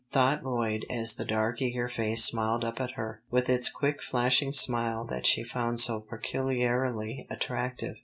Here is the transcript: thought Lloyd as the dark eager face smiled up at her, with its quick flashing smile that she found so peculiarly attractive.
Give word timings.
thought 0.11 0.43
Lloyd 0.43 0.83
as 0.89 1.13
the 1.13 1.25
dark 1.25 1.61
eager 1.61 1.87
face 1.87 2.25
smiled 2.25 2.65
up 2.65 2.81
at 2.81 2.93
her, 2.93 3.21
with 3.29 3.47
its 3.49 3.69
quick 3.71 4.01
flashing 4.01 4.51
smile 4.51 5.05
that 5.05 5.27
she 5.27 5.43
found 5.43 5.79
so 5.79 5.99
peculiarly 5.99 7.27
attractive. 7.29 7.97